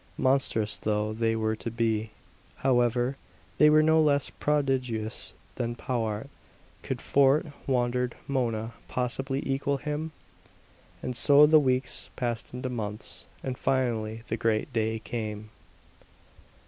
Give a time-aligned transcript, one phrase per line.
[0.17, 2.09] Monstrous though they were to be,
[2.55, 3.17] however,
[3.59, 6.27] they were no less prodigious than Powart.
[6.81, 10.11] Could Fort, wondered Mona, possibly equal him?
[11.03, 15.51] And so the weeks passed into months, and finally the great day came.